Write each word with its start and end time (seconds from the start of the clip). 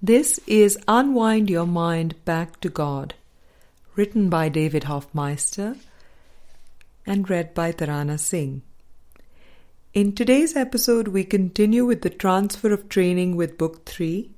This 0.00 0.38
is 0.46 0.78
Unwind 0.86 1.50
Your 1.50 1.66
Mind 1.66 2.24
Back 2.24 2.60
to 2.60 2.68
God, 2.68 3.14
written 3.96 4.30
by 4.30 4.48
David 4.48 4.84
Hoffmeister 4.84 5.74
and 7.04 7.28
read 7.28 7.52
by 7.52 7.72
Tarana 7.72 8.16
Singh. 8.16 8.62
In 9.94 10.12
today's 10.14 10.54
episode, 10.54 11.08
we 11.08 11.24
continue 11.24 11.84
with 11.84 12.02
the 12.02 12.10
transfer 12.10 12.72
of 12.72 12.88
training 12.88 13.34
with 13.34 13.58
Book 13.58 13.86
3. 13.86 14.30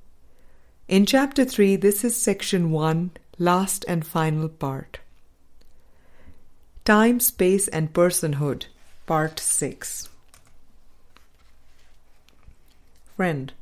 In 0.89 1.05
Chapter 1.05 1.45
3, 1.45 1.77
this 1.77 2.05
is 2.05 2.17
Section 2.17 2.71
1, 2.71 3.11
last 3.39 3.85
and 3.87 4.07
final 4.07 4.49
part. 4.49 5.01
Time, 6.87 7.21
Space, 7.21 7.69
and 7.69 7.93
Personhood, 7.93 8.65
Part 9.05 9.39
6. 9.39 10.09
Friend, 13.15 13.53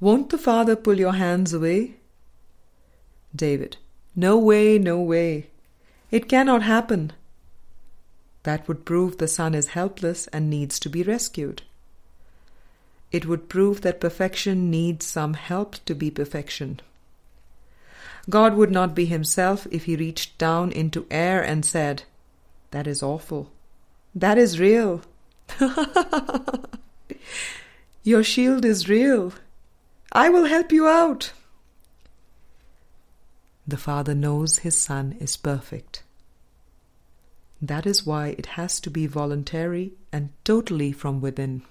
won't 0.00 0.30
the 0.30 0.38
Father 0.38 0.76
pull 0.76 0.98
your 0.98 1.14
hands 1.14 1.52
away? 1.52 1.96
David, 3.34 3.76
no 4.14 4.38
way, 4.38 4.78
no 4.78 5.00
way. 5.00 5.48
It 6.10 6.28
cannot 6.28 6.62
happen. 6.62 7.12
That 8.44 8.68
would 8.68 8.84
prove 8.84 9.18
the 9.18 9.28
Son 9.28 9.54
is 9.54 9.68
helpless 9.68 10.26
and 10.28 10.50
needs 10.50 10.78
to 10.80 10.88
be 10.88 11.02
rescued. 11.02 11.62
It 13.10 13.26
would 13.26 13.48
prove 13.48 13.80
that 13.80 14.00
perfection 14.00 14.70
needs 14.70 15.06
some 15.06 15.34
help 15.34 15.76
to 15.86 15.94
be 15.94 16.10
perfection. 16.10 16.80
God 18.28 18.54
would 18.54 18.70
not 18.70 18.94
be 18.94 19.06
himself 19.06 19.66
if 19.70 19.84
he 19.84 19.96
reached 19.96 20.38
down 20.38 20.72
into 20.72 21.06
air 21.10 21.42
and 21.42 21.64
said, 21.64 22.04
That 22.70 22.86
is 22.86 23.02
awful. 23.02 23.50
That 24.14 24.38
is 24.38 24.60
real. 24.60 25.02
Your 28.02 28.22
shield 28.22 28.64
is 28.64 28.88
real. 28.88 29.32
I 30.14 30.28
will 30.28 30.44
help 30.44 30.70
you 30.70 30.86
out. 30.86 31.32
The 33.66 33.76
Father 33.76 34.14
knows 34.14 34.58
His 34.58 34.80
Son 34.80 35.16
is 35.18 35.36
perfect. 35.36 36.04
That 37.60 37.84
is 37.84 38.06
why 38.06 38.28
it 38.28 38.46
has 38.54 38.78
to 38.80 38.90
be 38.90 39.06
voluntary 39.08 39.94
and 40.12 40.30
totally 40.44 40.92
from 40.92 41.20
within. 41.20 41.62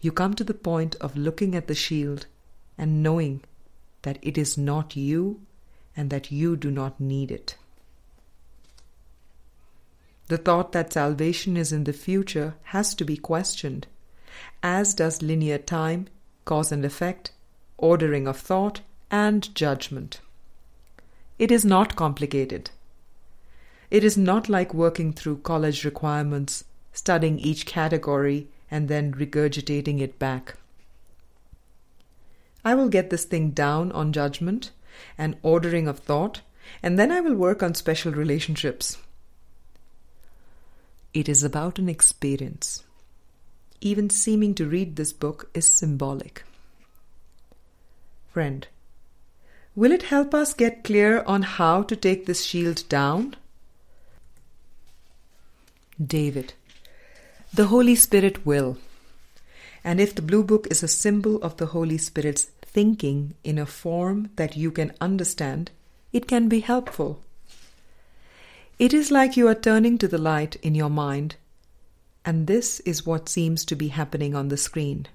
You 0.00 0.10
come 0.10 0.34
to 0.34 0.44
the 0.44 0.54
point 0.54 0.96
of 0.96 1.16
looking 1.16 1.54
at 1.54 1.68
the 1.68 1.74
shield 1.74 2.26
and 2.76 3.02
knowing 3.02 3.42
that 4.02 4.18
it 4.22 4.36
is 4.36 4.58
not 4.58 4.96
you 4.96 5.42
and 5.96 6.10
that 6.10 6.32
you 6.32 6.56
do 6.56 6.70
not 6.70 6.98
need 6.98 7.30
it. 7.30 7.56
The 10.26 10.38
thought 10.38 10.72
that 10.72 10.92
salvation 10.92 11.56
is 11.56 11.72
in 11.72 11.84
the 11.84 11.92
future 11.92 12.54
has 12.64 12.94
to 12.96 13.04
be 13.04 13.16
questioned, 13.16 13.86
as 14.62 14.94
does 14.94 15.22
linear 15.22 15.58
time, 15.58 16.06
cause 16.44 16.72
and 16.72 16.84
effect, 16.84 17.32
ordering 17.78 18.26
of 18.26 18.36
thought, 18.36 18.80
and 19.10 19.54
judgment. 19.54 20.20
It 21.38 21.50
is 21.50 21.64
not 21.64 21.96
complicated. 21.96 22.70
It 23.90 24.04
is 24.04 24.16
not 24.16 24.48
like 24.48 24.72
working 24.74 25.12
through 25.12 25.38
college 25.38 25.84
requirements, 25.84 26.64
studying 26.92 27.38
each 27.38 27.66
category, 27.66 28.48
and 28.70 28.88
then 28.88 29.14
regurgitating 29.14 30.00
it 30.00 30.18
back. 30.18 30.54
I 32.64 32.74
will 32.74 32.88
get 32.88 33.10
this 33.10 33.24
thing 33.24 33.50
down 33.50 33.90
on 33.92 34.12
judgment 34.12 34.70
and 35.16 35.36
ordering 35.42 35.88
of 35.88 35.98
thought, 35.98 36.42
and 36.82 36.98
then 36.98 37.10
I 37.10 37.20
will 37.20 37.34
work 37.34 37.62
on 37.62 37.74
special 37.74 38.12
relationships. 38.12 38.98
It 41.12 41.28
is 41.28 41.42
about 41.42 41.78
an 41.78 41.88
experience. 41.88 42.84
Even 43.80 44.10
seeming 44.10 44.54
to 44.54 44.66
read 44.66 44.96
this 44.96 45.12
book 45.12 45.48
is 45.54 45.66
symbolic. 45.66 46.44
Friend, 48.32 48.66
will 49.74 49.92
it 49.92 50.04
help 50.04 50.34
us 50.34 50.52
get 50.52 50.84
clear 50.84 51.22
on 51.22 51.42
how 51.42 51.82
to 51.82 51.96
take 51.96 52.26
this 52.26 52.44
shield 52.44 52.84
down? 52.88 53.36
David. 56.04 56.54
The 57.52 57.66
Holy 57.66 57.94
Spirit 57.94 58.46
will. 58.46 58.78
And 59.82 60.00
if 60.00 60.14
the 60.14 60.22
Blue 60.22 60.44
Book 60.44 60.66
is 60.70 60.82
a 60.82 60.88
symbol 60.88 61.42
of 61.42 61.56
the 61.56 61.66
Holy 61.66 61.98
Spirit's 61.98 62.44
thinking 62.62 63.34
in 63.42 63.58
a 63.58 63.66
form 63.66 64.30
that 64.36 64.56
you 64.56 64.70
can 64.70 64.92
understand, 65.00 65.70
it 66.12 66.28
can 66.28 66.48
be 66.48 66.60
helpful. 66.60 67.20
It 68.78 68.94
is 68.94 69.10
like 69.10 69.36
you 69.36 69.48
are 69.48 69.54
turning 69.54 69.98
to 69.98 70.08
the 70.08 70.18
light 70.18 70.56
in 70.62 70.74
your 70.74 70.90
mind, 70.90 71.36
and 72.24 72.46
this 72.46 72.80
is 72.80 73.06
what 73.06 73.28
seems 73.28 73.64
to 73.64 73.76
be 73.76 73.88
happening 73.88 74.34
on 74.34 74.48
the 74.48 74.56
screen. 74.56 75.06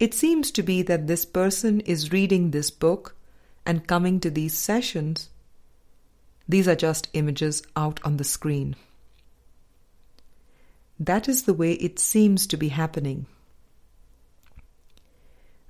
It 0.00 0.12
seems 0.12 0.50
to 0.52 0.62
be 0.62 0.82
that 0.82 1.06
this 1.06 1.24
person 1.24 1.80
is 1.80 2.12
reading 2.12 2.50
this 2.50 2.70
book 2.70 3.14
and 3.64 3.86
coming 3.86 4.20
to 4.20 4.30
these 4.30 4.54
sessions. 4.54 5.30
These 6.48 6.68
are 6.68 6.76
just 6.76 7.08
images 7.12 7.62
out 7.76 8.00
on 8.04 8.16
the 8.16 8.24
screen. 8.24 8.76
That 10.98 11.28
is 11.28 11.44
the 11.44 11.54
way 11.54 11.72
it 11.74 11.98
seems 11.98 12.46
to 12.48 12.56
be 12.56 12.68
happening. 12.68 13.26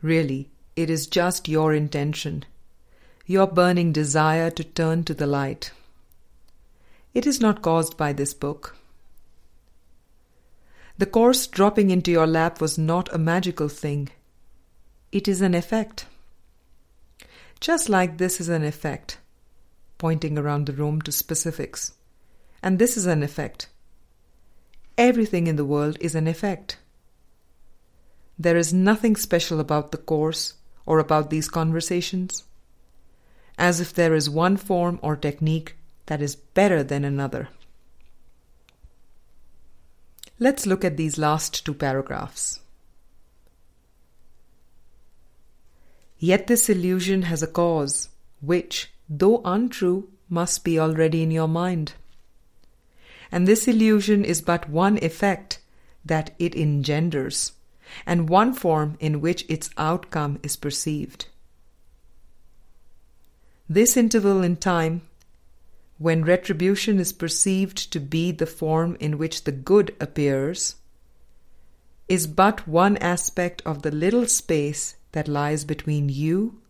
Really, 0.03 0.51
it 0.77 0.91
is 0.91 1.07
just 1.07 1.49
your 1.49 1.73
intention, 1.73 2.45
your 3.27 3.47
burning 3.47 3.93
desire 3.93 4.51
to 4.51 4.65
turn 4.65 5.05
to 5.05 5.15
the 5.15 5.27
light. 5.27 5.71
It 7.15 7.27
is 7.27 7.41
not 7.41 7.63
caused 7.63 7.97
by 7.97 8.13
this 8.13 8.35
book. 8.35 8.77
The 10.99 11.07
course 11.07 11.47
dropping 11.47 11.91
into 11.91 12.11
your 12.11 12.27
lap 12.27 12.61
was 12.61 12.79
not 12.79 13.13
a 13.13 13.19
magical 13.19 13.69
thing. 13.69 14.11
It 15.11 15.27
is 15.27 15.41
an 15.41 15.55
effect. 15.55 16.07
Just 17.61 17.89
like 17.89 18.19
this 18.19 18.41
is 18.41 18.49
an 18.49 18.65
effect, 18.65 19.19
pointing 19.99 20.39
around 20.39 20.67
the 20.67 20.73
room 20.73 21.01
to 21.03 21.13
specifics. 21.13 21.93
And 22.63 22.79
this 22.79 22.97
is 22.97 23.07
an 23.07 23.23
effect, 23.23 23.69
Everything 24.97 25.49
in 25.49 25.57
the 25.57 25.65
world 25.65 25.97
is 26.01 26.15
an 26.15 26.29
effect. 26.29 26.79
There 28.39 28.57
is 28.57 28.73
nothing 28.73 29.17
special 29.17 29.59
about 29.59 29.91
the 29.91 29.99
course 29.99 30.55
or 30.87 31.01
about 31.01 31.31
these 31.31 31.49
conversations, 31.49 32.45
as 33.59 33.81
if 33.81 33.93
there 33.93 34.15
is 34.15 34.31
one 34.31 34.57
form 34.57 35.01
or 35.03 35.17
technique 35.17 35.77
that 36.07 36.23
is 36.23 36.37
better 36.37 36.85
than 36.85 37.05
another. 37.05 37.49
Let's 40.39 40.67
look 40.67 40.85
at 40.85 40.97
these 40.97 41.19
last 41.19 41.65
two 41.65 41.75
paragraphs. 41.75 42.61
Yet 46.19 46.47
this 46.47 46.69
illusion 46.69 47.23
has 47.23 47.43
a 47.43 47.47
cause, 47.47 48.09
which, 48.41 48.91
though 49.09 49.43
untrue, 49.45 50.09
must 50.29 50.65
be 50.65 50.79
already 50.79 51.23
in 51.23 51.31
your 51.31 51.49
mind 51.49 51.95
and 53.35 53.49
this 53.49 53.67
illusion 53.67 54.25
is 54.25 54.41
but 54.41 54.71
one 54.71 54.97
effect 55.03 55.59
that 56.05 56.33
it 56.39 56.55
engenders, 56.55 57.51
and 58.07 58.29
one 58.29 58.55
form 58.55 58.97
in 59.01 59.21
which 59.21 59.45
its 59.49 59.71
outcome 59.77 60.39
is 60.45 60.55
perceived. 60.55 61.27
This 63.69 63.97
interval 63.97 64.45
in 64.45 64.55
time, 64.55 65.03
when 66.05 66.23
retribution 66.23 67.01
is 67.01 67.15
perceived 67.15 67.91
to 67.91 67.99
be 67.99 68.31
the 68.31 68.45
form 68.45 68.95
in 69.01 69.17
which 69.17 69.45
the 69.45 69.51
good 69.51 69.97
appears, 69.99 70.75
is 72.09 72.27
but 72.27 72.69
one 72.69 72.99
aspect 72.99 73.63
of 73.65 73.81
the 73.81 73.91
little 73.91 74.27
space 74.27 74.97
that 75.13 75.27
lies 75.27 75.65
between 75.65 76.11
you, 76.11 76.61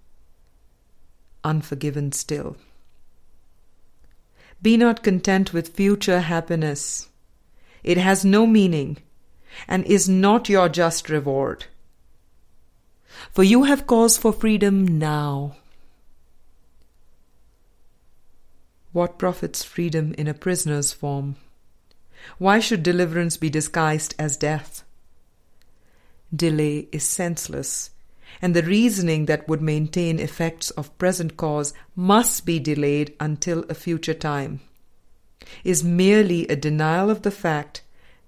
unforgiven 1.43 2.13
still. 2.13 2.57
Be 4.63 4.77
not 4.77 5.03
content 5.03 5.53
with 5.53 5.75
future 5.75 6.21
happiness. 6.21 7.09
It 7.83 7.99
has 7.99 8.25
no 8.25 8.47
meaning 8.47 8.99
and 9.67 9.85
is 9.85 10.09
not 10.09 10.49
your 10.49 10.69
just 10.69 11.11
reward. 11.11 11.65
For 13.33 13.43
you 13.43 13.65
have 13.65 13.89
cause 13.89 14.17
for 14.17 14.33
freedom 14.33 14.97
now. 15.01 15.57
What 18.95 19.19
profits 19.19 19.65
freedom 19.65 20.15
in 20.17 20.29
a 20.29 20.35
prisoner's 20.35 20.93
form? 20.93 21.35
Why 22.39 22.61
should 22.61 22.85
deliverance 22.85 23.37
be 23.37 23.51
disguised 23.51 24.15
as 24.21 24.37
death? 24.37 24.85
Delay 26.35 26.89
is 26.93 27.03
senseless 27.03 27.91
and 28.41 28.55
the 28.55 28.63
reasoning 28.63 29.27
that 29.27 29.49
would 29.49 29.61
maintain 29.61 30.21
effects 30.21 30.71
of 30.71 30.97
present 30.97 31.37
cause 31.37 31.75
must 31.97 32.47
be 32.47 32.61
delayed 32.61 33.15
until 33.19 33.65
a 33.69 33.75
future 33.75 34.15
time, 34.15 34.61
is 35.65 35.83
merely 35.83 36.47
a 36.47 36.55
denial 36.55 37.11
of 37.11 37.23
the 37.23 37.33
fact 37.33 37.83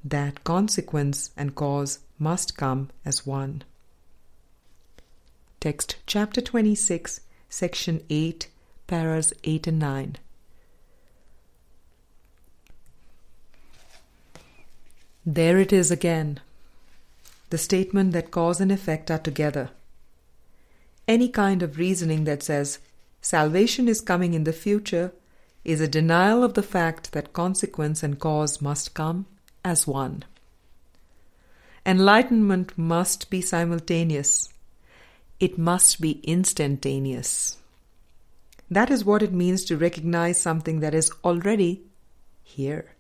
that 0.05 0.43
consequence 0.43 1.31
and 1.37 1.55
cause 1.55 2.01
must 2.19 2.57
come 2.57 2.91
as 3.05 3.25
one. 3.25 3.63
Text 5.61 5.97
chapter 6.07 6.41
26, 6.41 7.21
section 7.49 8.03
8, 8.11 8.49
paras 8.89 9.33
8 9.45 9.69
and 9.69 9.79
9. 9.79 10.17
There 15.27 15.59
it 15.59 15.73
is 15.73 15.91
again. 15.91 16.41
The 17.51 17.59
statement 17.59 18.13
that 18.13 18.31
cause 18.31 18.61
and 18.61 18.73
effect 18.73 19.11
are 19.11 19.19
together 19.19 19.71
any 21.09 21.29
kind 21.29 21.63
of 21.63 21.79
reasoning 21.79 22.25
that 22.25 22.43
says 22.43 22.79
salvation 23.21 23.89
is 23.89 24.01
coming 24.01 24.35
in 24.35 24.45
the 24.45 24.53
future 24.53 25.13
is 25.65 25.81
a 25.81 25.89
denial 25.89 26.43
of 26.43 26.55
the 26.55 26.63
fact 26.63 27.13
that 27.13 27.33
consequence 27.33 28.03
and 28.03 28.19
cause 28.19 28.61
must 28.61 28.95
come 28.95 29.27
as 29.65 29.87
one. 29.87 30.25
Enlightenment 31.85 32.77
must 32.77 33.31
be 33.31 33.41
simultaneous. 33.41 34.53
It 35.39 35.59
must 35.59 36.01
be 36.01 36.21
instantaneous. 36.23 37.59
That 38.71 38.91
is 38.91 39.05
what 39.05 39.23
it 39.23 39.33
means 39.33 39.65
to 39.67 39.77
recognize 39.77 40.41
something 40.41 40.81
that 40.81 40.95
is 40.95 41.13
already 41.25 41.83
here. 42.43 42.96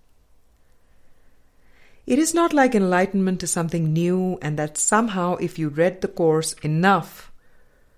It 2.06 2.20
is 2.20 2.32
not 2.32 2.52
like 2.52 2.74
enlightenment 2.74 3.42
is 3.42 3.50
something 3.50 3.92
new 3.92 4.38
and 4.40 4.56
that 4.58 4.78
somehow 4.78 5.34
if 5.36 5.58
you 5.58 5.68
read 5.68 6.00
the 6.00 6.08
course 6.08 6.52
enough, 6.62 7.32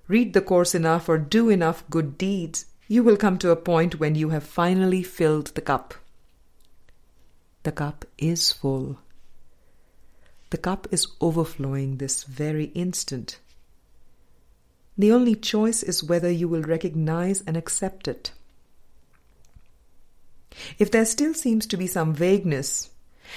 read 0.06 0.32
the 0.32 0.40
course 0.40 0.74
enough, 0.74 1.10
or 1.10 1.18
do 1.18 1.50
enough 1.50 1.84
good 1.90 2.16
deeds, 2.16 2.64
you 2.88 3.02
will 3.02 3.18
come 3.18 3.36
to 3.38 3.50
a 3.50 3.56
point 3.56 4.00
when 4.00 4.14
you 4.14 4.30
have 4.30 4.44
finally 4.44 5.02
filled 5.02 5.48
the 5.48 5.60
cup. 5.60 5.92
The 7.64 7.72
cup 7.72 8.06
is 8.16 8.50
full. 8.50 8.98
The 10.48 10.56
cup 10.56 10.86
is 10.90 11.08
overflowing 11.20 11.98
this 11.98 12.24
very 12.24 12.66
instant. 12.74 13.38
The 14.96 15.12
only 15.12 15.34
choice 15.34 15.82
is 15.82 16.02
whether 16.02 16.30
you 16.30 16.48
will 16.48 16.62
recognize 16.62 17.42
and 17.42 17.58
accept 17.58 18.08
it. 18.08 18.32
If 20.78 20.90
there 20.90 21.04
still 21.04 21.34
seems 21.34 21.66
to 21.66 21.76
be 21.76 21.86
some 21.86 22.14
vagueness, 22.14 22.88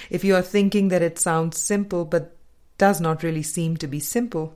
if 0.10 0.24
you 0.24 0.36
are 0.36 0.42
thinking 0.42 0.90
that 0.90 1.02
it 1.02 1.20
sounds 1.20 1.58
simple 1.58 2.06
but 2.06 2.36
does 2.78 3.00
not 3.00 3.24
really 3.24 3.44
seem 3.44 3.78
to 3.78 3.88
be 3.88 4.00
simple, 4.00 4.56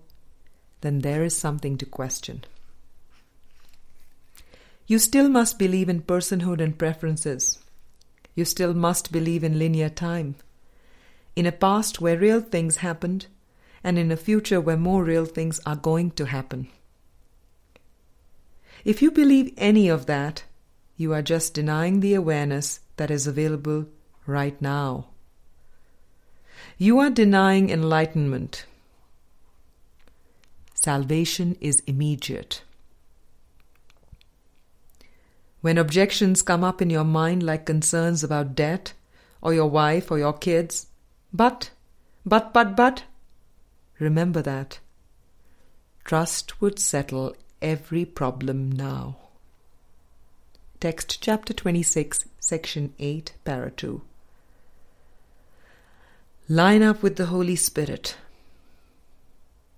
then 0.81 0.99
there 0.99 1.23
is 1.23 1.37
something 1.37 1.77
to 1.77 1.85
question. 1.85 2.43
You 4.87 4.99
still 4.99 5.29
must 5.29 5.57
believe 5.57 5.89
in 5.89 6.01
personhood 6.01 6.61
and 6.61 6.77
preferences. 6.77 7.59
You 8.35 8.45
still 8.45 8.73
must 8.73 9.11
believe 9.11 9.43
in 9.43 9.57
linear 9.57 9.89
time. 9.89 10.35
In 11.35 11.45
a 11.45 11.51
past 11.51 12.01
where 12.01 12.17
real 12.17 12.41
things 12.41 12.77
happened, 12.77 13.27
and 13.83 13.99
in 13.99 14.11
a 14.11 14.17
future 14.17 14.59
where 14.59 14.77
more 14.77 15.03
real 15.03 15.25
things 15.25 15.59
are 15.65 15.75
going 15.75 16.11
to 16.11 16.25
happen. 16.25 16.67
If 18.83 19.01
you 19.01 19.11
believe 19.11 19.53
any 19.57 19.87
of 19.87 20.05
that, 20.05 20.43
you 20.97 21.13
are 21.13 21.21
just 21.21 21.53
denying 21.53 21.99
the 21.99 22.13
awareness 22.13 22.79
that 22.97 23.11
is 23.11 23.27
available 23.27 23.87
right 24.25 24.59
now. 24.61 25.07
You 26.77 26.99
are 26.99 27.09
denying 27.09 27.69
enlightenment. 27.69 28.65
Salvation 30.73 31.57
is 31.61 31.81
immediate. 31.87 32.61
When 35.61 35.77
objections 35.77 36.43
come 36.43 36.63
up 36.63 36.81
in 36.81 36.91
your 36.91 37.03
mind, 37.03 37.41
like 37.41 37.65
concerns 37.65 38.23
about 38.23 38.53
debt, 38.53 38.93
or 39.41 39.53
your 39.53 39.69
wife, 39.69 40.11
or 40.11 40.19
your 40.19 40.33
kids, 40.33 40.87
but, 41.33 41.71
but, 42.25 42.53
but, 42.53 42.75
but, 42.75 43.03
remember 43.97 44.41
that. 44.43 44.79
Trust 46.03 46.61
would 46.61 46.77
settle 46.77 47.35
every 47.61 48.05
problem 48.05 48.71
now. 48.71 49.17
Text 50.79 51.19
chapter 51.19 51.51
26, 51.51 52.25
section 52.39 52.93
8, 52.99 53.33
para 53.43 53.71
2. 53.71 54.01
Line 56.47 56.83
up 56.83 57.01
with 57.01 57.15
the 57.15 57.25
Holy 57.25 57.55
Spirit. 57.55 58.17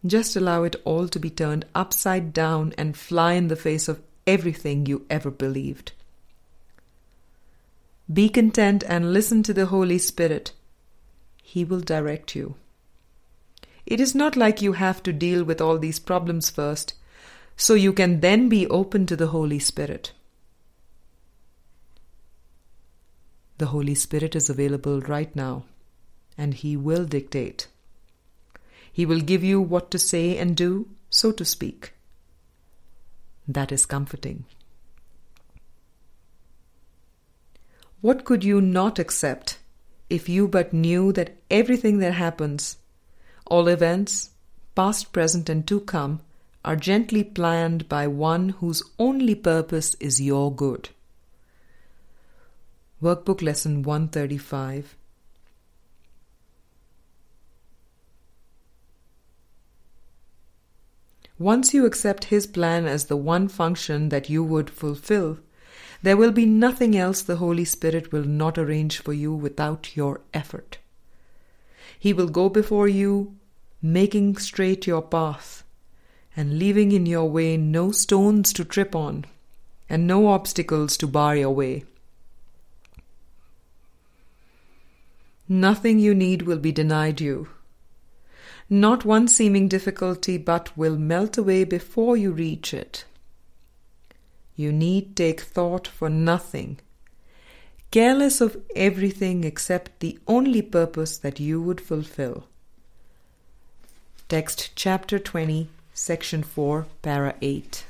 Just 0.05 0.35
allow 0.35 0.63
it 0.63 0.75
all 0.83 1.07
to 1.07 1.17
be 1.17 1.29
turned 1.29 1.65
upside 1.73 2.33
down 2.33 2.73
and 2.77 2.97
fly 2.97 3.33
in 3.33 3.47
the 3.47 3.55
face 3.55 3.87
of 3.87 4.01
everything 4.25 4.85
you 4.85 5.05
ever 5.09 5.31
believed. 5.31 5.93
Be 8.11 8.27
content 8.27 8.83
and 8.85 9.13
listen 9.13 9.43
to 9.43 9.53
the 9.53 9.67
Holy 9.67 9.97
Spirit. 9.97 10.51
He 11.41 11.63
will 11.63 11.79
direct 11.79 12.35
you. 12.35 12.55
It 13.85 14.01
is 14.01 14.13
not 14.13 14.35
like 14.35 14.61
you 14.61 14.73
have 14.73 15.01
to 15.03 15.13
deal 15.13 15.45
with 15.45 15.61
all 15.61 15.77
these 15.77 15.99
problems 15.99 16.49
first, 16.49 16.95
so 17.55 17.75
you 17.75 17.93
can 17.93 18.19
then 18.19 18.49
be 18.49 18.67
open 18.67 19.05
to 19.05 19.15
the 19.15 19.27
Holy 19.27 19.59
Spirit. 19.59 20.11
The 23.57 23.67
Holy 23.67 23.95
Spirit 23.95 24.35
is 24.35 24.49
available 24.49 24.99
right 24.99 25.33
now, 25.33 25.63
and 26.37 26.53
He 26.53 26.75
will 26.75 27.05
dictate. 27.05 27.67
He 28.91 29.05
will 29.05 29.21
give 29.21 29.43
you 29.43 29.61
what 29.61 29.91
to 29.91 29.99
say 29.99 30.37
and 30.37 30.55
do, 30.55 30.89
so 31.09 31.31
to 31.31 31.45
speak. 31.45 31.93
That 33.47 33.71
is 33.71 33.85
comforting. 33.85 34.45
What 38.01 38.25
could 38.25 38.43
you 38.43 38.59
not 38.59 38.99
accept 38.99 39.59
if 40.09 40.27
you 40.27 40.47
but 40.47 40.73
knew 40.73 41.11
that 41.13 41.37
everything 41.49 41.99
that 41.99 42.13
happens, 42.13 42.77
all 43.45 43.67
events, 43.67 44.31
past, 44.75 45.13
present, 45.13 45.49
and 45.49 45.67
to 45.67 45.79
come, 45.81 46.21
are 46.65 46.75
gently 46.75 47.23
planned 47.23 47.87
by 47.87 48.07
one 48.07 48.49
whose 48.49 48.83
only 48.99 49.35
purpose 49.35 49.95
is 49.95 50.21
your 50.21 50.53
good? 50.53 50.89
Workbook 53.01 53.41
Lesson 53.41 53.83
135 53.83 54.96
Once 61.39 61.73
you 61.73 61.85
accept 61.85 62.25
His 62.25 62.47
plan 62.47 62.85
as 62.85 63.05
the 63.05 63.17
one 63.17 63.47
function 63.47 64.09
that 64.09 64.29
you 64.29 64.43
would 64.43 64.69
fulfill, 64.69 65.37
there 66.01 66.17
will 66.17 66.31
be 66.31 66.45
nothing 66.45 66.97
else 66.97 67.21
the 67.21 67.37
Holy 67.37 67.65
Spirit 67.65 68.11
will 68.11 68.23
not 68.23 68.57
arrange 68.57 68.99
for 68.99 69.13
you 69.13 69.33
without 69.33 69.95
your 69.95 70.21
effort. 70.33 70.77
He 71.99 72.13
will 72.13 72.27
go 72.27 72.49
before 72.49 72.87
you, 72.87 73.35
making 73.81 74.37
straight 74.37 74.87
your 74.87 75.01
path, 75.01 75.63
and 76.35 76.59
leaving 76.59 76.91
in 76.91 77.05
your 77.05 77.29
way 77.29 77.57
no 77.57 77.91
stones 77.91 78.53
to 78.53 78.65
trip 78.65 78.95
on, 78.95 79.25
and 79.89 80.05
no 80.05 80.27
obstacles 80.27 80.97
to 80.97 81.07
bar 81.07 81.35
your 81.35 81.53
way. 81.53 81.83
Nothing 85.49 85.99
you 85.99 86.13
need 86.13 86.41
will 86.41 86.59
be 86.59 86.71
denied 86.71 87.21
you. 87.21 87.47
Not 88.69 89.05
one 89.05 89.27
seeming 89.27 89.67
difficulty 89.69 90.37
but 90.37 90.75
will 90.77 90.97
melt 90.97 91.37
away 91.37 91.63
before 91.63 92.17
you 92.17 92.31
reach 92.31 92.73
it. 92.73 93.05
You 94.55 94.73
need 94.73 95.15
take 95.15 95.41
thought 95.41 95.87
for 95.87 96.09
nothing, 96.09 96.79
careless 97.91 98.41
of 98.41 98.57
everything 98.75 99.43
except 99.43 99.99
the 99.99 100.19
only 100.27 100.61
purpose 100.61 101.17
that 101.17 101.39
you 101.39 101.61
would 101.61 101.79
fulfill. 101.79 102.45
Text 104.27 104.71
chapter 104.75 105.17
20, 105.17 105.69
section 105.93 106.43
4, 106.43 106.85
para 107.01 107.35
8. 107.41 107.85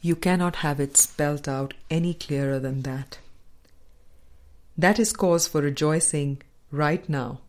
You 0.00 0.16
cannot 0.16 0.56
have 0.56 0.80
it 0.80 0.96
spelt 0.96 1.46
out 1.48 1.74
any 1.90 2.14
clearer 2.14 2.58
than 2.58 2.82
that. 2.82 3.18
That 4.78 4.98
is 4.98 5.12
cause 5.12 5.46
for 5.46 5.60
rejoicing 5.60 6.40
right 6.74 7.08
now, 7.08 7.40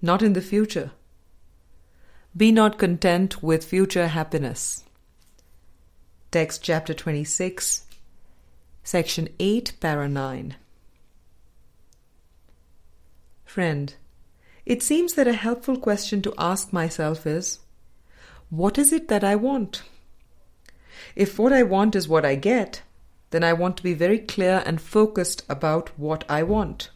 not 0.00 0.22
in 0.22 0.32
the 0.32 0.40
future. 0.40 0.92
Be 2.36 2.50
not 2.50 2.78
content 2.78 3.42
with 3.42 3.64
future 3.64 4.08
happiness. 4.08 4.84
Text 6.30 6.62
chapter 6.62 6.94
26, 6.94 7.84
section 8.82 9.28
8, 9.38 9.74
para 9.80 10.08
9. 10.08 10.56
Friend, 13.44 13.94
it 14.64 14.82
seems 14.82 15.12
that 15.14 15.28
a 15.28 15.34
helpful 15.34 15.76
question 15.76 16.22
to 16.22 16.34
ask 16.38 16.72
myself 16.72 17.26
is 17.26 17.58
What 18.48 18.78
is 18.78 18.92
it 18.92 19.08
that 19.08 19.22
I 19.22 19.36
want? 19.36 19.82
If 21.14 21.38
what 21.38 21.52
I 21.52 21.62
want 21.62 21.94
is 21.94 22.08
what 22.08 22.24
I 22.24 22.36
get, 22.36 22.80
then 23.30 23.44
I 23.44 23.52
want 23.52 23.76
to 23.76 23.82
be 23.82 23.92
very 23.92 24.18
clear 24.18 24.62
and 24.64 24.80
focused 24.80 25.42
about 25.50 25.90
what 25.98 26.24
I 26.30 26.42
want. 26.42 26.88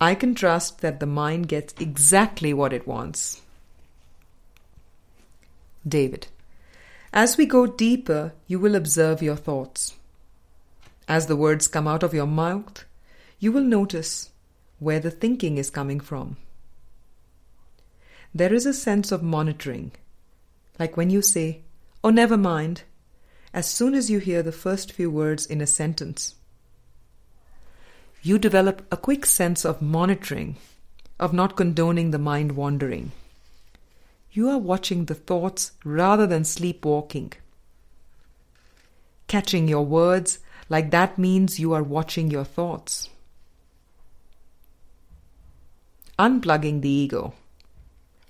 I 0.00 0.14
can 0.14 0.34
trust 0.34 0.80
that 0.80 0.98
the 0.98 1.06
mind 1.06 1.48
gets 1.48 1.74
exactly 1.78 2.54
what 2.54 2.72
it 2.72 2.86
wants. 2.86 3.42
David, 5.86 6.28
as 7.12 7.36
we 7.36 7.44
go 7.44 7.66
deeper, 7.66 8.32
you 8.46 8.58
will 8.58 8.74
observe 8.74 9.22
your 9.22 9.36
thoughts. 9.36 9.94
As 11.06 11.26
the 11.26 11.36
words 11.36 11.68
come 11.68 11.86
out 11.86 12.02
of 12.02 12.14
your 12.14 12.26
mouth, 12.26 12.84
you 13.38 13.52
will 13.52 13.64
notice 13.64 14.30
where 14.78 15.00
the 15.00 15.10
thinking 15.10 15.58
is 15.58 15.68
coming 15.68 16.00
from. 16.00 16.36
There 18.34 18.54
is 18.54 18.64
a 18.64 18.72
sense 18.72 19.12
of 19.12 19.22
monitoring, 19.22 19.92
like 20.78 20.96
when 20.96 21.10
you 21.10 21.20
say, 21.20 21.62
Oh, 22.02 22.10
never 22.10 22.36
mind, 22.36 22.84
as 23.52 23.68
soon 23.68 23.94
as 23.94 24.08
you 24.08 24.18
hear 24.20 24.42
the 24.42 24.52
first 24.52 24.92
few 24.92 25.10
words 25.10 25.44
in 25.44 25.60
a 25.60 25.66
sentence. 25.66 26.36
You 28.22 28.38
develop 28.38 28.86
a 28.92 28.96
quick 28.96 29.24
sense 29.24 29.64
of 29.64 29.80
monitoring, 29.80 30.56
of 31.18 31.32
not 31.32 31.56
condoning 31.56 32.10
the 32.10 32.18
mind 32.18 32.52
wandering. 32.52 33.12
you 34.32 34.48
are 34.48 34.58
watching 34.58 35.06
the 35.06 35.14
thoughts 35.14 35.72
rather 35.84 36.26
than 36.26 36.44
sleepwalking. 36.44 37.32
Catching 39.26 39.68
your 39.68 39.84
words 39.84 40.38
like 40.68 40.90
that 40.90 41.18
means 41.18 41.58
you 41.58 41.72
are 41.72 41.82
watching 41.82 42.30
your 42.30 42.44
thoughts. 42.44 43.08
Unplugging 46.18 46.80
the 46.80 46.88
ego. 46.88 47.34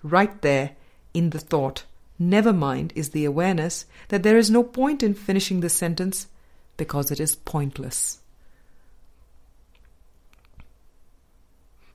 Right 0.02 0.40
there 0.40 0.72
in 1.12 1.30
the 1.30 1.38
thought, 1.38 1.84
never 2.18 2.52
mind, 2.52 2.92
is 2.94 3.10
the 3.10 3.24
awareness 3.26 3.84
that 4.08 4.22
there 4.22 4.38
is 4.38 4.50
no 4.50 4.62
point 4.62 5.02
in 5.02 5.12
finishing 5.14 5.60
the 5.60 5.68
sentence 5.68 6.28
because 6.76 7.10
it 7.10 7.20
is 7.20 7.36
pointless. 7.36 8.19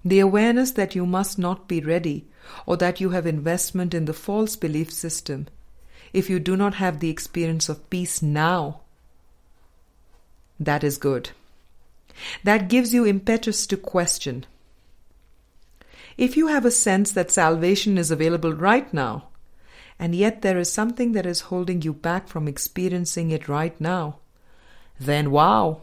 The 0.06 0.20
awareness 0.20 0.70
that 0.72 0.94
you 0.94 1.08
must 1.08 1.40
not 1.40 1.68
be 1.68 1.82
ready 1.82 2.28
or 2.68 2.78
that 2.78 3.02
you 3.02 3.10
have 3.10 3.26
investment 3.26 3.96
in 3.96 4.06
the 4.06 4.14
false 4.14 4.56
belief 4.56 4.94
system 4.94 5.48
if 6.14 6.30
you 6.30 6.40
do 6.40 6.56
not 6.56 6.76
have 6.76 7.00
the 7.00 7.10
experience 7.10 7.70
of 7.70 7.90
peace 7.90 8.22
now. 8.22 8.82
That 10.60 10.84
is 10.84 11.00
good. 11.00 11.32
That 12.44 12.70
gives 12.70 12.94
you 12.94 13.06
impetus 13.06 13.66
to 13.66 13.78
question. 13.78 14.46
If 16.18 16.38
you 16.38 16.48
have 16.48 16.66
a 16.66 16.72
sense 16.72 17.12
that 17.14 17.32
salvation 17.32 17.98
is 17.98 18.12
available 18.12 18.54
right 18.54 18.94
now, 18.94 19.30
and 19.98 20.14
yet 20.14 20.44
there 20.44 20.60
is 20.60 20.72
something 20.72 21.14
that 21.14 21.26
is 21.26 21.50
holding 21.50 21.82
you 21.82 21.94
back 21.94 22.28
from 22.28 22.48
experiencing 22.48 23.32
it 23.32 23.50
right 23.50 23.80
now, 23.82 24.20
then 25.00 25.32
wow! 25.32 25.82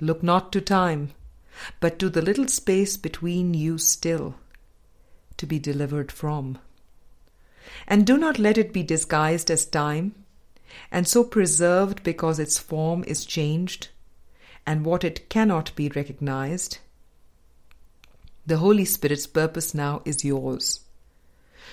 Look 0.00 0.22
not 0.22 0.50
to 0.52 0.60
time 0.60 1.10
but 1.80 1.98
to 1.98 2.08
the 2.08 2.22
little 2.22 2.48
space 2.48 2.96
between 2.96 3.54
you 3.54 3.78
still, 3.78 4.34
to 5.36 5.46
be 5.46 5.58
delivered 5.58 6.10
from. 6.10 6.58
And 7.86 8.06
do 8.06 8.18
not 8.18 8.38
let 8.38 8.58
it 8.58 8.72
be 8.72 8.82
disguised 8.82 9.50
as 9.50 9.64
time, 9.64 10.14
and 10.90 11.06
so 11.06 11.24
preserved 11.24 12.02
because 12.02 12.38
its 12.38 12.58
form 12.58 13.04
is 13.06 13.24
changed, 13.24 13.88
and 14.66 14.84
what 14.84 15.04
it 15.04 15.28
cannot 15.28 15.74
be 15.76 15.88
recognized. 15.88 16.78
The 18.46 18.58
Holy 18.58 18.84
Spirit's 18.84 19.26
purpose 19.26 19.74
now 19.74 20.02
is 20.04 20.24
yours. 20.24 20.80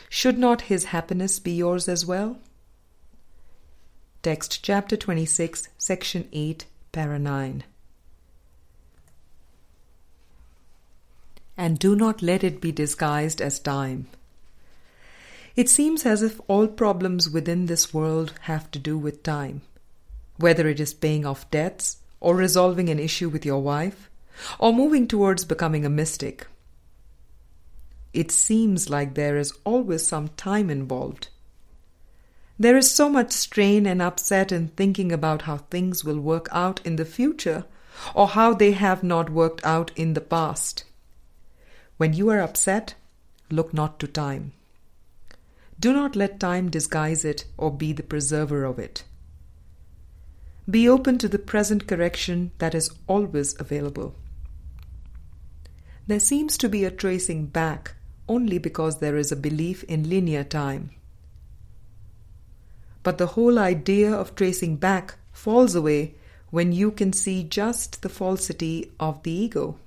Should 0.09 0.37
not 0.37 0.63
His 0.63 0.85
happiness 0.85 1.39
be 1.39 1.51
yours 1.51 1.87
as 1.89 2.05
well? 2.05 2.39
Text 4.23 4.63
chapter 4.63 4.95
26, 4.95 5.67
section 5.77 6.29
8, 6.31 6.65
para 6.91 7.17
9. 7.17 7.63
And 11.57 11.77
do 11.77 11.95
not 11.95 12.21
let 12.21 12.43
it 12.43 12.61
be 12.61 12.71
disguised 12.71 13.41
as 13.41 13.59
time. 13.59 14.07
It 15.55 15.69
seems 15.69 16.05
as 16.05 16.23
if 16.23 16.39
all 16.47 16.67
problems 16.67 17.29
within 17.29 17.65
this 17.65 17.93
world 17.93 18.33
have 18.41 18.71
to 18.71 18.79
do 18.79 18.97
with 18.97 19.23
time, 19.23 19.61
whether 20.37 20.67
it 20.67 20.79
is 20.79 20.93
paying 20.93 21.25
off 21.25 21.49
debts, 21.51 21.97
or 22.19 22.35
resolving 22.35 22.89
an 22.89 22.99
issue 22.99 23.29
with 23.29 23.45
your 23.45 23.61
wife, 23.61 24.09
or 24.59 24.73
moving 24.73 25.07
towards 25.07 25.43
becoming 25.43 25.85
a 25.85 25.89
mystic. 25.89 26.47
It 28.13 28.31
seems 28.31 28.89
like 28.89 29.13
there 29.13 29.37
is 29.37 29.53
always 29.63 30.05
some 30.05 30.29
time 30.29 30.69
involved. 30.69 31.29
There 32.59 32.77
is 32.77 32.91
so 32.91 33.09
much 33.09 33.31
strain 33.31 33.85
and 33.85 34.01
upset 34.01 34.51
in 34.51 34.67
thinking 34.69 35.11
about 35.11 35.43
how 35.43 35.57
things 35.57 36.03
will 36.03 36.19
work 36.19 36.47
out 36.51 36.79
in 36.85 36.95
the 36.95 37.05
future 37.05 37.65
or 38.13 38.29
how 38.29 38.53
they 38.53 38.71
have 38.73 39.03
not 39.03 39.29
worked 39.29 39.65
out 39.65 39.91
in 39.95 40.13
the 40.13 40.21
past. 40.21 40.83
When 42.01 42.13
you 42.13 42.29
are 42.29 42.41
upset, 42.41 42.95
look 43.51 43.75
not 43.75 43.99
to 43.99 44.07
time. 44.07 44.53
Do 45.79 45.93
not 45.93 46.15
let 46.15 46.39
time 46.39 46.71
disguise 46.71 47.23
it 47.23 47.45
or 47.57 47.69
be 47.69 47.93
the 47.93 48.01
preserver 48.01 48.63
of 48.63 48.79
it. 48.79 49.03
Be 50.67 50.89
open 50.89 51.19
to 51.19 51.27
the 51.27 51.37
present 51.37 51.85
correction 51.85 52.53
that 52.57 52.73
is 52.73 52.89
always 53.05 53.53
available. 53.61 54.15
There 56.07 56.19
seems 56.19 56.57
to 56.57 56.67
be 56.67 56.85
a 56.85 56.89
tracing 56.89 57.45
back 57.45 57.93
only 58.27 58.57
because 58.57 58.97
there 58.97 59.15
is 59.15 59.31
a 59.31 59.35
belief 59.35 59.83
in 59.83 60.09
linear 60.09 60.43
time. 60.43 60.89
But 63.03 63.19
the 63.19 63.33
whole 63.37 63.59
idea 63.59 64.11
of 64.11 64.33
tracing 64.33 64.77
back 64.77 65.19
falls 65.31 65.75
away 65.75 66.15
when 66.49 66.71
you 66.71 66.89
can 66.89 67.13
see 67.13 67.43
just 67.43 68.01
the 68.01 68.09
falsity 68.09 68.91
of 68.99 69.21
the 69.21 69.29
ego. 69.29 69.77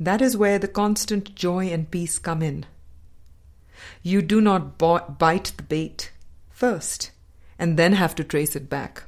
That 0.00 0.20
is 0.20 0.36
where 0.36 0.58
the 0.58 0.68
constant 0.68 1.34
joy 1.34 1.68
and 1.68 1.90
peace 1.90 2.18
come 2.18 2.42
in. 2.42 2.66
You 4.02 4.22
do 4.22 4.40
not 4.40 4.78
bite 4.78 5.52
the 5.56 5.62
bait 5.62 6.10
first 6.50 7.10
and 7.58 7.78
then 7.78 7.92
have 7.92 8.14
to 8.16 8.24
trace 8.24 8.56
it 8.56 8.68
back. 8.68 9.04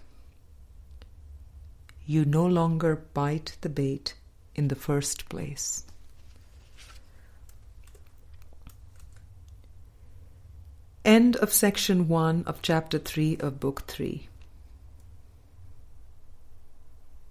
You 2.07 2.25
no 2.25 2.47
longer 2.47 3.05
bite 3.15 3.57
the 3.63 3.69
bait 3.69 4.15
in 4.55 4.69
the 4.69 4.77
first 4.77 5.29
place. 5.29 5.85
End 11.05 11.37
of 11.37 11.53
section 11.53 12.09
1 12.09 12.45
of 12.47 12.63
chapter 12.63 12.99
3 12.99 13.37
of 13.39 13.61
book 13.61 13.83
3. 13.87 14.29